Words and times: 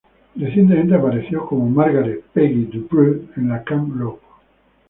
Recientemente 0.35 0.95
apareció 0.95 1.45
como 1.45 1.69
Margaret 1.69 2.23
"Peggy" 2.33 2.65
DuPree 2.73 3.29
en 3.35 3.49
la 3.49 3.63
"Camp 3.63 3.95
Rock". 3.95 4.19